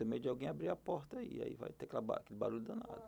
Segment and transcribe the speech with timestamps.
[0.00, 3.02] tenho medo de alguém abrir a porta aí, aí vai ter aquele barulho danado.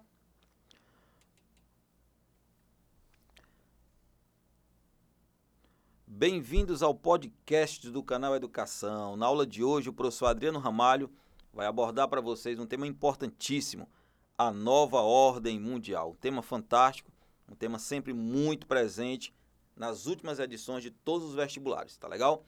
[6.06, 9.16] Bem-vindos ao podcast do canal Educação.
[9.16, 11.10] Na aula de hoje, o professor Adriano Ramalho
[11.50, 13.88] vai abordar para vocês um tema importantíssimo,
[14.36, 16.10] a nova ordem mundial.
[16.10, 17.10] Um tema fantástico,
[17.48, 19.34] um tema sempre muito presente
[19.74, 22.44] nas últimas edições de todos os vestibulares, tá legal?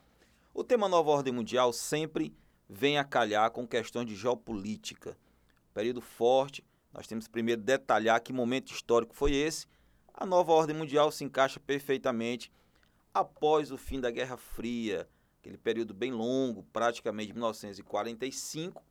[0.53, 2.37] O tema nova ordem mundial sempre
[2.69, 5.17] vem a calhar com questões de geopolítica.
[5.73, 9.67] Período forte, nós temos primeiro detalhar que momento histórico foi esse.
[10.13, 12.51] A nova ordem mundial se encaixa perfeitamente
[13.13, 15.09] após o fim da Guerra Fria,
[15.41, 18.83] aquele período bem longo, praticamente de 1945,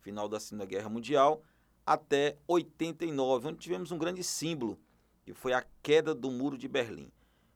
[0.00, 1.42] final da Segunda Guerra Mundial,
[1.86, 4.78] até 89, onde tivemos um grande símbolo,
[5.22, 7.10] que foi a queda do Muro de Berlim.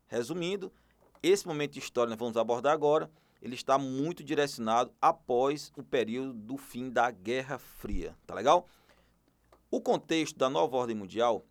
[0.07, 0.73] Resumindo,
[1.23, 3.11] esse momento histórico nós vamos abordar agora,
[3.41, 8.69] ele está muito direcionado após o período do fim da Guerra Fria, tá legal?
[9.71, 11.47] O contexto da nova ordem mundial,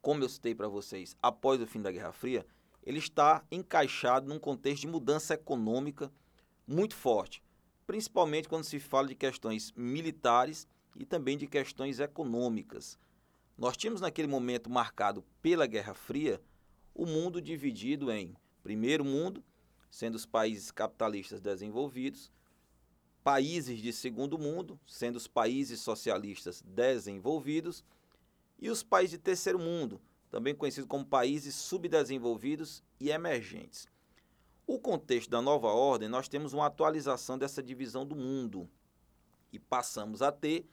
[0.00, 2.46] como eu citei para vocês, após o fim da Guerra Fria,
[2.82, 6.12] ele está encaixado num contexto de mudança econômica
[6.66, 7.42] muito forte,
[7.86, 10.66] principalmente quando se fala de questões militares
[10.96, 12.98] e também de questões econômicas.
[13.56, 16.40] Nós tínhamos naquele momento marcado pela Guerra Fria
[16.94, 19.44] o mundo dividido em primeiro mundo,
[19.92, 22.32] sendo os países capitalistas desenvolvidos,
[23.22, 27.84] países de segundo mundo, sendo os países socialistas desenvolvidos,
[28.58, 33.86] e os países de terceiro mundo, também conhecidos como países subdesenvolvidos e emergentes.
[34.66, 38.66] O contexto da nova ordem, nós temos uma atualização dessa divisão do mundo
[39.52, 40.64] e passamos a ter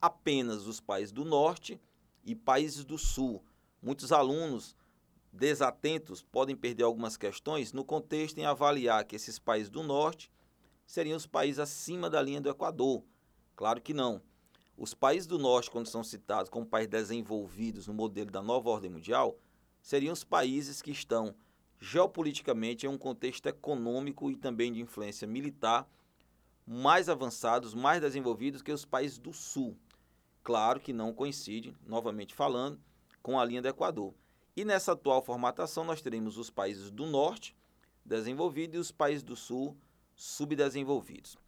[0.00, 1.80] apenas os países do norte
[2.24, 3.42] e países do sul.
[3.82, 4.76] Muitos alunos
[5.38, 10.30] desatentos podem perder algumas questões no contexto em avaliar que esses países do norte
[10.84, 13.04] seriam os países acima da linha do Equador.
[13.54, 14.20] Claro que não.
[14.76, 18.90] Os países do norte, quando são citados como países desenvolvidos no modelo da nova ordem
[18.90, 19.38] mundial,
[19.80, 21.34] seriam os países que estão
[21.80, 25.88] geopoliticamente em um contexto econômico e também de influência militar
[26.66, 29.76] mais avançados, mais desenvolvidos que os países do sul.
[30.42, 32.78] Claro que não coincide, novamente falando,
[33.22, 34.12] com a linha do Equador.
[34.58, 37.56] E nessa atual formatação nós teremos os países do norte
[38.04, 39.76] desenvolvidos e os países do sul
[40.16, 41.38] subdesenvolvidos.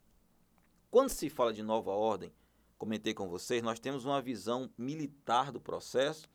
[0.93, 2.33] Quando se fala de nova ordem,
[2.79, 6.31] comentei com vocês, nós temos uma visão militar do processo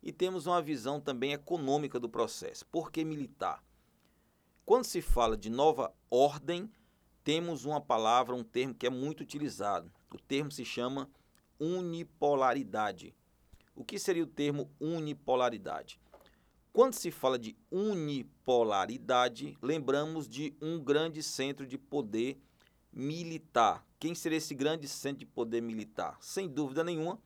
[0.00, 2.64] e temos uma visão também econômica do processo.
[2.66, 3.60] Por que militar?
[4.64, 6.70] Quando se fala de nova ordem,
[7.24, 9.90] temos uma palavra, um termo que é muito utilizado.
[10.08, 11.10] O termo se chama
[11.58, 13.12] unipolaridade.
[13.74, 16.00] O que seria o termo unipolaridade?
[16.72, 22.40] Quando se fala de unipolaridade, lembramos de um grande centro de poder
[22.90, 23.86] militar.
[23.98, 26.16] Quem seria esse grande centro de poder militar?
[26.18, 27.20] Sem dúvida nenhuma,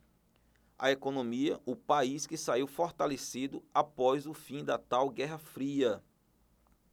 [0.77, 6.03] a economia, o país que saiu fortalecido após o fim da tal Guerra Fria.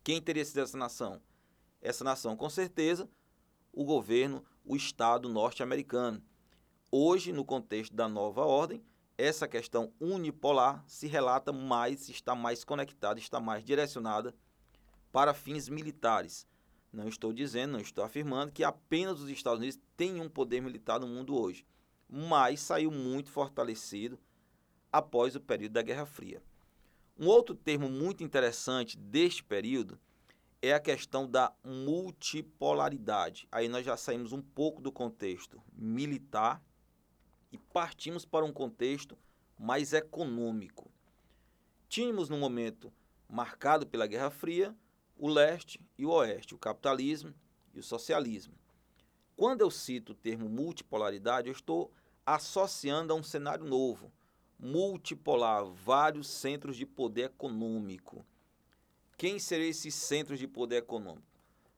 [0.04, 1.20] Quem teria sido essa nação?
[1.82, 3.10] Essa nação, com certeza,
[3.72, 6.24] o governo, o Estado norte-americano.
[6.92, 8.84] Hoje, no contexto da nova ordem,
[9.24, 14.36] essa questão unipolar se relata mais, está mais conectada, está mais direcionada
[15.14, 16.46] para fins militares.
[16.92, 21.00] Não estou dizendo, não estou afirmando que apenas os Estados Unidos têm um poder militar
[21.00, 21.66] no mundo hoje,
[22.10, 24.20] mas saiu muito fortalecido
[24.92, 26.44] após o período da Guerra Fria.
[27.18, 29.98] Um outro termo muito interessante deste período
[30.62, 33.48] é a questão da multipolaridade.
[33.50, 36.62] Aí nós já saímos um pouco do contexto militar
[37.54, 39.16] e partimos para um contexto
[39.58, 40.92] mais econômico.
[41.88, 42.92] Tínhamos no momento
[43.30, 44.76] marcado pela Guerra Fria
[45.16, 47.34] o leste e o oeste, o capitalismo
[47.72, 48.56] e o socialismo.
[49.38, 51.92] Quando eu cito o termo multipolaridade, eu estou
[52.26, 54.12] associando a um cenário novo,
[54.60, 58.26] multipolar, vários centros de poder econômico.
[59.16, 61.28] Quem seriam esses centros de poder econômico?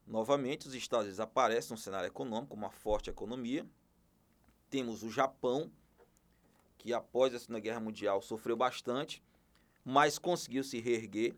[0.07, 3.65] Novamente, os Estados Unidos aparecem no cenário econômico, uma forte economia.
[4.75, 5.71] Temos o Japão,
[6.77, 9.23] que após a Segunda Guerra Mundial sofreu bastante,
[9.85, 11.33] mas conseguiu se reerguer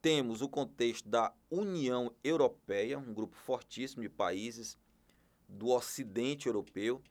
[0.00, 4.78] temos o contexto da União Europeia, um grupo fortíssimo de países
[5.46, 7.02] do Ocidente Europeu,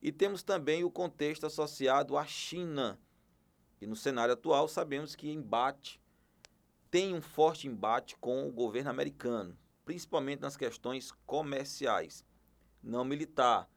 [0.00, 2.98] e temos também o contexto associado à China.
[3.82, 6.00] E no cenário atual sabemos que embate
[6.90, 12.24] tem um forte embate com o governo americano, principalmente nas questões comerciais,
[12.82, 13.68] não militar,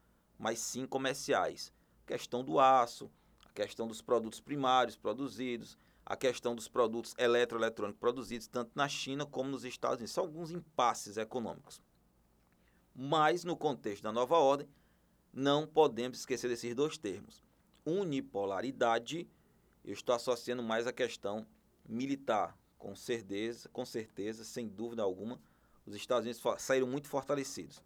[0.41, 1.71] mas sim comerciais.
[2.03, 3.11] A questão do aço,
[3.45, 9.23] a questão dos produtos primários produzidos, a questão dos produtos eletroeletrônicos produzidos tanto na China
[9.23, 10.13] como nos Estados Unidos.
[10.13, 11.79] São alguns impasses econômicos.
[12.95, 14.67] Mas, no contexto da nova ordem,
[15.31, 17.43] não podemos esquecer desses dois termos.
[17.85, 19.29] Unipolaridade,
[19.85, 21.45] eu estou associando mais a questão
[21.87, 25.39] militar, com certeza, com certeza, sem dúvida alguma,
[25.85, 27.81] os Estados Unidos saíram muito fortalecidos.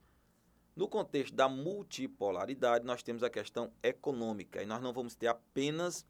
[0.75, 6.05] No contexto da multipolaridade, nós temos a questão econômica, e nós não vamos ter apenas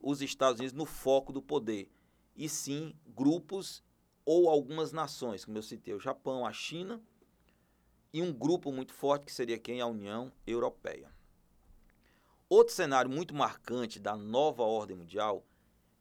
[0.00, 1.88] os Estados Unidos no foco do poder,
[2.34, 3.84] e sim grupos
[4.24, 7.00] ou algumas nações, como eu citei, o Japão, a China,
[8.12, 9.80] e um grupo muito forte que seria quem?
[9.80, 11.12] A União Europeia.
[12.48, 15.44] Outro cenário muito marcante da nova ordem mundial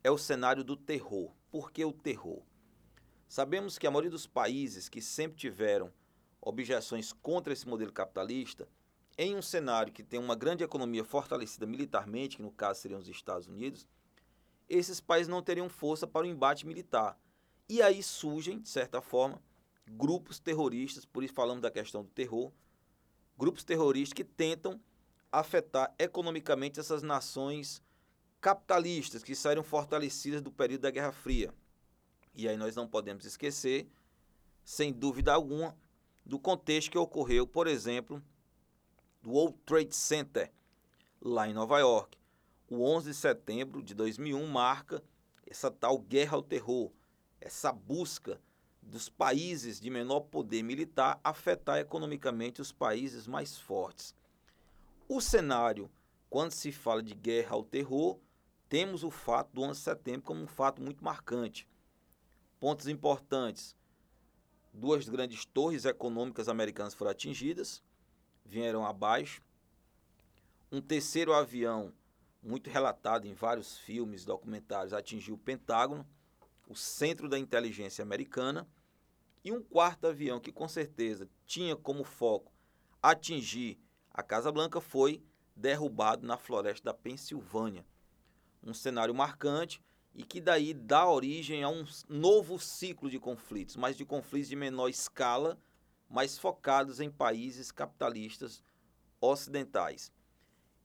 [0.03, 1.31] é o cenário do terror.
[1.49, 2.41] Por que o terror?
[3.27, 5.91] Sabemos que a maioria dos países que sempre tiveram
[6.45, 8.67] objeções contra esse modelo capitalista,
[9.17, 13.07] em um cenário que tem uma grande economia fortalecida militarmente, que no caso seriam os
[13.07, 13.87] Estados Unidos,
[14.67, 17.17] esses países não teriam força para o embate militar.
[17.69, 19.41] E aí surgem, de certa forma,
[19.87, 22.51] grupos terroristas, por isso falamos da questão do terror,
[23.37, 24.79] grupos terroristas que tentam
[25.31, 27.81] afetar economicamente essas nações
[28.41, 31.53] capitalistas que saíram fortalecidas do período da Guerra Fria.
[32.35, 33.87] E aí nós não podemos esquecer,
[34.63, 35.77] sem dúvida alguma,
[36.25, 38.21] do contexto que ocorreu, por exemplo,
[39.21, 40.51] do World Trade Center,
[41.21, 42.17] lá em Nova York.
[42.69, 45.03] O 11 de setembro de 2001 marca
[45.45, 46.91] essa tal guerra ao terror,
[47.39, 48.41] essa busca
[48.81, 54.15] dos países de menor poder militar afetar economicamente os países mais fortes.
[55.07, 55.89] O cenário,
[56.29, 58.19] quando se fala de guerra ao terror,
[58.67, 61.67] temos o fato do 11 de setembro como um fato muito marcante.
[62.59, 63.75] Pontos importantes:
[64.73, 67.83] duas grandes torres econômicas americanas foram atingidas,
[68.43, 69.41] vieram abaixo.
[70.71, 71.93] Um terceiro avião,
[72.41, 76.05] muito relatado em vários filmes, documentários, atingiu o Pentágono,
[76.67, 78.67] o centro da inteligência americana.
[79.43, 82.51] E um quarto avião que com certeza tinha como foco
[83.01, 83.77] atingir
[84.11, 85.21] a Casa Blanca foi
[85.55, 87.85] derrubado na floresta da Pensilvânia
[88.65, 89.81] um cenário marcante
[90.15, 94.55] e que daí dá origem a um novo ciclo de conflitos, mas de conflitos de
[94.55, 95.57] menor escala,
[96.09, 98.63] mas focados em países capitalistas
[99.19, 100.11] ocidentais.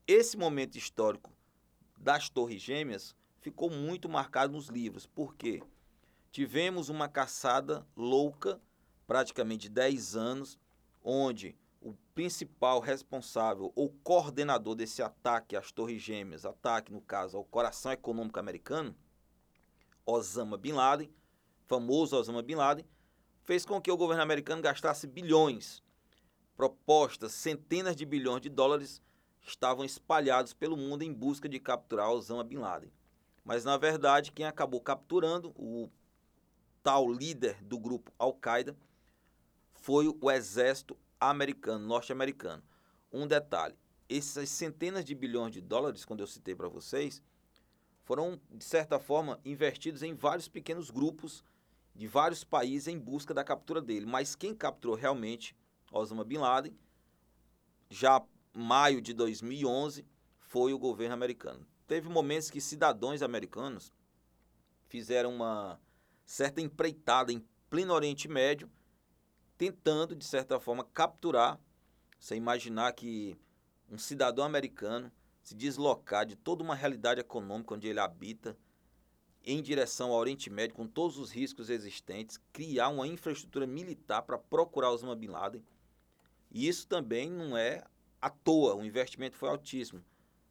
[0.06, 1.30] Esse momento histórico
[1.98, 5.62] das Torres Gêmeas ficou muito marcado nos livros, porque
[6.30, 8.60] tivemos uma caçada louca,
[9.06, 10.58] praticamente 10 anos,
[11.02, 17.44] onde o principal responsável ou coordenador desse ataque às Torres Gêmeas, ataque, no caso, ao
[17.44, 18.96] coração econômico americano,
[20.10, 21.10] Osama Bin Laden,
[21.66, 22.86] famoso Osama Bin Laden,
[23.42, 25.82] fez com que o governo americano gastasse bilhões.
[26.56, 29.02] Propostas, centenas de bilhões de dólares
[29.42, 32.90] estavam espalhados pelo mundo em busca de capturar Osama Bin Laden.
[33.44, 35.90] Mas, na verdade, quem acabou capturando o
[36.82, 38.74] tal líder do grupo Al-Qaeda
[39.74, 42.62] foi o exército americano, norte-americano.
[43.12, 43.76] Um detalhe:
[44.08, 47.22] essas centenas de bilhões de dólares, quando eu citei para vocês,
[48.08, 51.44] foram, de certa forma, investidos em vários pequenos grupos
[51.94, 54.06] de vários países em busca da captura dele.
[54.06, 55.54] Mas quem capturou realmente
[55.92, 56.74] Osama Bin Laden,
[57.90, 58.24] já
[58.54, 60.06] maio de 2011,
[60.38, 61.66] foi o governo americano.
[61.86, 63.92] Teve momentos que cidadãos americanos
[64.86, 65.78] fizeram uma
[66.24, 68.70] certa empreitada em pleno Oriente Médio
[69.58, 71.60] tentando, de certa forma, capturar.
[72.18, 73.36] Você imaginar que
[73.90, 75.12] um cidadão americano
[75.48, 78.54] se deslocar de toda uma realidade econômica onde ele habita
[79.42, 84.36] em direção ao Oriente Médio, com todos os riscos existentes, criar uma infraestrutura militar para
[84.36, 85.64] procurar Osama Bin Laden.
[86.50, 87.82] E isso também não é
[88.20, 90.04] à toa, o investimento foi altíssimo.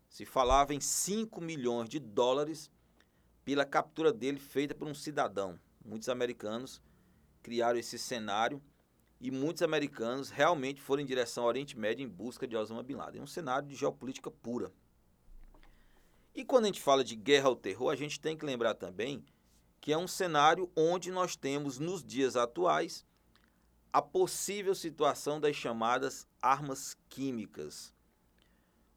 [0.10, 2.72] Se falava em 5 milhões de dólares
[3.46, 5.60] pela captura dele feita por um cidadão.
[5.86, 6.82] Muitos americanos
[7.44, 8.60] criaram esse cenário
[9.22, 12.96] e muitos americanos realmente foram em direção ao Oriente Médio em busca de Osama Bin
[12.96, 13.22] Laden.
[13.22, 14.72] É um cenário de geopolítica pura.
[16.38, 19.26] E quando a gente fala de guerra ao terror, a gente tem que lembrar também
[19.82, 23.04] que é um cenário onde nós temos, nos dias atuais,
[23.92, 27.92] a possível situação das chamadas armas químicas.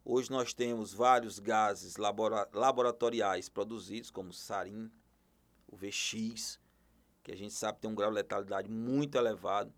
[0.04, 4.90] Hoje nós temos vários gases laboratoriais produzidos, como sarin,
[5.66, 6.60] o VX,
[7.22, 9.72] que a gente sabe tem um grau de letalidade muito elevado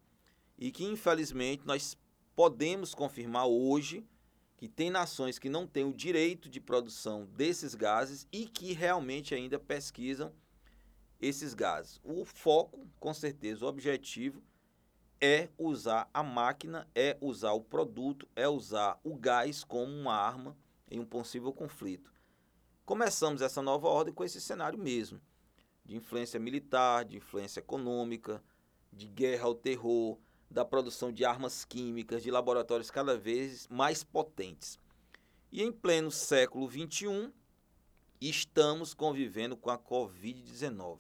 [0.59, 1.97] e que infelizmente nós
[2.35, 4.05] podemos confirmar hoje
[4.63, 9.35] que tem nações que não têm o direito de produção desses gases e que realmente
[9.35, 10.33] ainda pesquisam
[11.21, 12.01] esses gases.
[12.05, 14.41] O foco, com certeza, o objetivo
[15.21, 20.57] é usar a máquina, é usar o produto, é usar o gás como uma arma
[20.89, 22.15] em um possível conflito.
[22.85, 25.21] Começamos essa nova ordem com esse cenário mesmo,
[25.85, 28.41] de influência militar, de influência econômica,
[28.93, 30.21] de guerra ao terror,
[30.53, 34.79] da produção de armas químicas de laboratórios cada vez mais potentes.
[35.51, 37.33] E em pleno século XXI,
[38.21, 40.99] estamos convivendo com a Covid-19.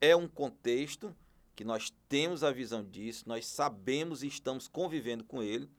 [0.00, 1.14] É um contexto
[1.54, 5.70] que nós temos a visão disso, nós sabemos e estamos convivendo com ele,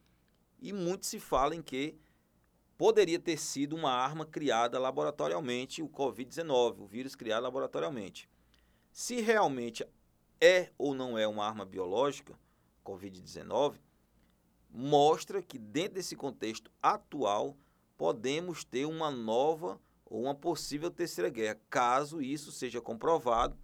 [0.60, 1.96] e muito se fala em que
[2.76, 8.28] poderia ter sido uma arma criada laboratorialmente, o Covid-19, o vírus criado laboratorialmente.
[8.92, 9.86] Se realmente
[10.40, 12.38] é ou não é uma arma biológica,
[12.84, 13.76] Covid-19,
[14.70, 17.56] mostra que dentro desse contexto atual
[17.96, 23.58] podemos ter uma nova ou uma possível terceira guerra, caso isso seja comprovado,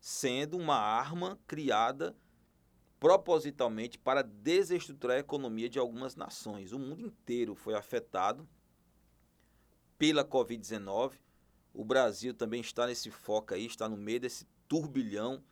[0.00, 2.16] sendo uma arma criada
[2.98, 6.72] propositalmente para desestruturar a economia de algumas nações.
[6.72, 8.48] O mundo inteiro foi afetado
[9.98, 11.14] pela Covid-19.
[11.74, 15.42] O Brasil também está nesse foco aí, está no meio desse turbilhão,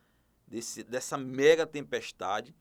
[0.47, 2.55] desse, dessa mega tempestade.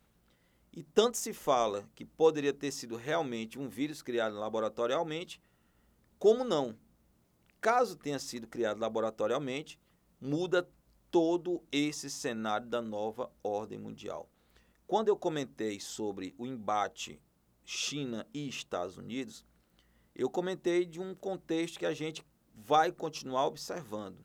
[0.71, 5.41] E tanto se fala que poderia ter sido realmente um vírus criado laboratorialmente,
[6.17, 6.75] como não.
[7.61, 9.79] Caso tenha sido criado laboratorialmente,
[10.19, 10.67] muda
[11.11, 14.27] todo esse cenário da nova ordem mundial.
[14.87, 17.21] Quando eu comentei sobre o embate
[17.63, 19.45] China e Estados Unidos,
[20.15, 24.23] eu comentei de um contexto que a gente vai continuar observando.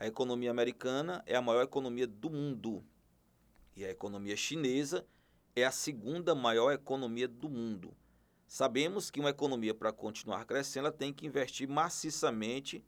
[0.00, 2.84] A economia americana é a maior economia do mundo
[3.74, 5.04] e a economia chinesa
[5.56, 7.96] é a segunda maior economia do mundo.
[8.46, 12.84] Sabemos que uma economia, para continuar crescendo, ela tem que investir maciçamente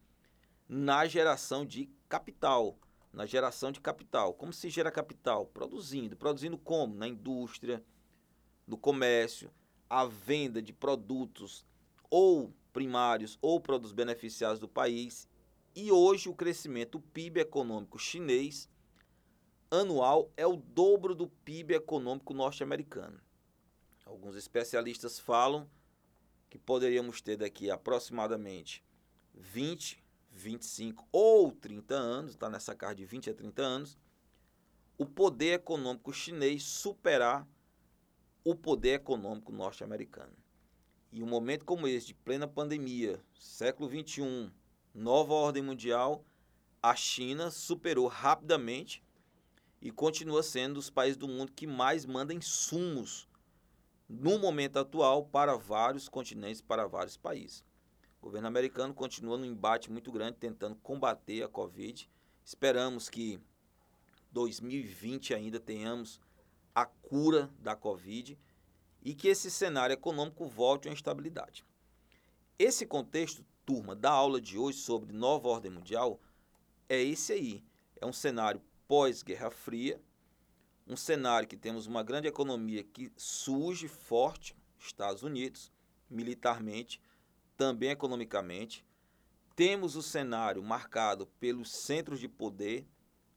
[0.69, 2.79] na geração de capital
[3.13, 4.35] na geração de capital.
[4.35, 5.47] Como se gera capital?
[5.47, 6.17] Produzindo.
[6.17, 6.95] Produzindo como?
[6.95, 7.85] Na indústria,
[8.67, 9.51] no comércio,
[9.89, 11.67] a venda de produtos
[12.09, 15.29] ou primários ou produtos beneficiados do país.
[15.75, 18.69] E hoje o crescimento do PIB econômico chinês
[19.71, 23.21] anual é o dobro do PIB econômico norte-americano.
[24.05, 25.71] Alguns especialistas falam
[26.49, 28.85] que poderíamos ter daqui aproximadamente
[29.35, 33.99] 20 25 ou 30 anos, está nessa casa de 20 a 30 anos,
[34.97, 37.47] o poder econômico chinês superar
[38.45, 40.33] o poder econômico norte-americano.
[41.13, 44.51] E um momento como esse, de plena pandemia, século 21,
[44.95, 46.25] nova ordem mundial,
[46.83, 49.03] a China superou rapidamente
[49.81, 53.29] e continua sendo os países do mundo que mais manda insumos
[54.09, 57.65] no momento atual para vários continentes, para vários países.
[58.21, 62.11] O governo americano continua num embate muito grande tentando combater a Covid.
[62.45, 63.41] Esperamos que
[64.33, 66.21] 2020 ainda tenhamos
[66.75, 68.39] a cura da Covid
[69.03, 71.65] e que esse cenário econômico volte à estabilidade.
[72.59, 76.21] Esse contexto, turma, da aula de hoje sobre nova ordem mundial
[76.89, 77.65] é esse aí.
[78.01, 80.03] É um cenário pós-Guerra Fria,
[80.89, 85.71] um cenário que temos uma grande economia que surge forte, Estados Unidos,
[86.11, 87.01] militarmente,
[87.57, 88.85] também economicamente.
[89.55, 92.85] Temos o cenário marcado pelos centros de poder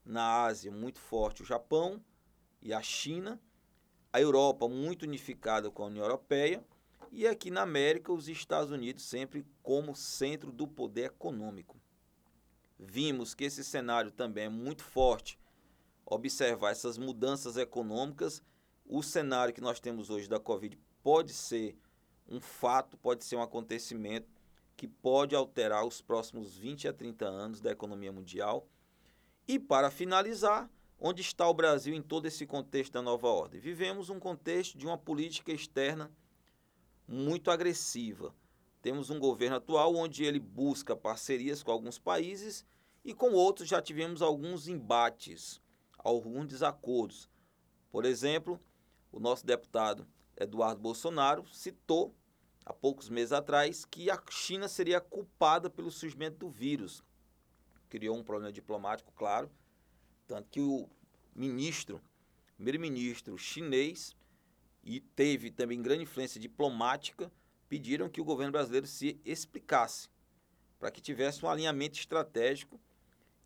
[0.04, 2.04] na Ásia, muito forte o Japão
[2.60, 3.40] e a China,
[4.12, 6.64] a Europa muito unificada com a União Europeia
[7.14, 11.80] e aqui na América os Estados Unidos sempre como centro do poder econômico.
[12.76, 15.38] Vimos que esse cenário também é muito forte.
[16.04, 18.42] Observar essas mudanças econômicas,
[18.84, 21.78] o cenário que nós temos hoje da Covid pode ser
[22.28, 24.28] um fato, pode ser um acontecimento
[24.76, 28.66] que pode alterar os próximos 20 a 30 anos da economia mundial.
[29.46, 30.68] E para finalizar,
[30.98, 33.60] onde está o Brasil em todo esse contexto da nova ordem?
[33.60, 36.10] Vivemos um contexto de uma política externa
[37.06, 38.34] muito agressiva.
[38.82, 42.66] Temos um governo atual onde ele busca parcerias com alguns países
[43.04, 45.60] e com outros já tivemos alguns embates,
[45.98, 47.28] alguns desacordos.
[47.90, 48.60] Por exemplo,
[49.12, 50.06] o nosso deputado
[50.36, 52.14] Eduardo Bolsonaro citou
[52.64, 57.02] há poucos meses atrás que a China seria culpada pelo surgimento do vírus.
[57.88, 59.50] Criou um problema diplomático, claro,
[60.26, 60.88] tanto que o
[61.34, 62.00] ministro,
[62.56, 64.16] primeiro-ministro chinês,
[64.84, 67.32] e teve também grande influência diplomática,
[67.68, 70.08] pediram que o governo brasileiro se explicasse,
[70.78, 72.78] para que tivesse um alinhamento estratégico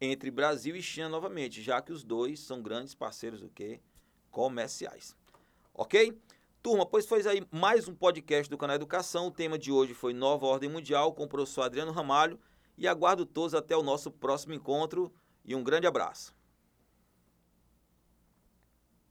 [0.00, 3.80] entre Brasil e China novamente, já que os dois são grandes parceiros do que
[4.30, 5.16] comerciais.
[5.72, 6.18] OK?
[6.60, 9.28] Turma, pois foi aí mais um podcast do canal Educação.
[9.28, 12.38] O tema de hoje foi Nova Ordem Mundial com o professor Adriano Ramalho
[12.76, 15.12] e aguardo todos até o nosso próximo encontro
[15.44, 16.37] e um grande abraço.